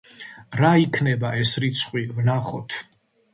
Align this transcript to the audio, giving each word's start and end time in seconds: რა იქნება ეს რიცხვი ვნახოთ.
რა 0.61 0.71
იქნება 0.83 1.33
ეს 1.41 1.51
რიცხვი 1.65 2.05
ვნახოთ. 2.17 2.81